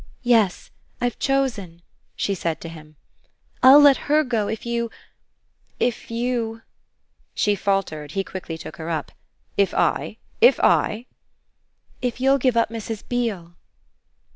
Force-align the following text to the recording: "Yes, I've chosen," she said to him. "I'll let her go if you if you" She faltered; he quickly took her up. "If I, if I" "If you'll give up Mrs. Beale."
"Yes, 0.23 0.71
I've 0.99 1.19
chosen," 1.19 1.83
she 2.15 2.33
said 2.33 2.59
to 2.61 2.69
him. 2.69 2.95
"I'll 3.61 3.79
let 3.79 4.09
her 4.09 4.23
go 4.23 4.47
if 4.47 4.65
you 4.65 4.89
if 5.79 6.09
you" 6.09 6.63
She 7.35 7.53
faltered; 7.53 8.13
he 8.13 8.23
quickly 8.23 8.57
took 8.57 8.77
her 8.77 8.89
up. 8.89 9.11
"If 9.57 9.75
I, 9.75 10.17
if 10.41 10.59
I" 10.59 11.05
"If 12.01 12.19
you'll 12.19 12.39
give 12.39 12.57
up 12.57 12.69
Mrs. 12.71 13.07
Beale." 13.07 13.53